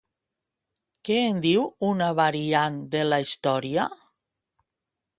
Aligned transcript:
Què 1.09 1.17
en 1.25 1.43
diu 1.43 1.67
una 1.89 2.09
variant 2.23 2.81
de 2.97 3.07
la 3.13 3.23
història? 3.27 3.89